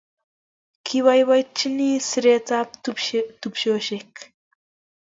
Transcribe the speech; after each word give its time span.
Kibaibaitynchini 0.85 1.89
siret 2.07 2.47
ab 2.59 2.69
tupcheshek 2.83 4.13